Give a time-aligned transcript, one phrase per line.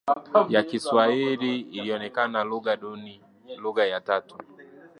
[0.49, 3.21] ya kiswahili ilionekana lugha duni
[3.57, 4.37] lugha ya tatu